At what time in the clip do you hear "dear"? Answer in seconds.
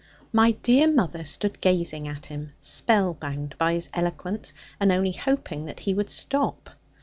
0.63-0.91